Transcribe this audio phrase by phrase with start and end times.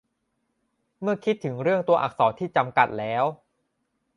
[1.01, 3.23] เมื่อคิดถึงเรื่องตัวอักษรที่จำกัดแล้ว